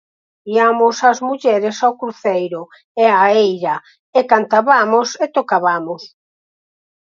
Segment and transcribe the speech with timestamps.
[0.55, 2.61] Iamos as mulleres ao cruceiro
[3.03, 3.75] e á eira
[4.17, 6.01] e cantabamos e tocabamos.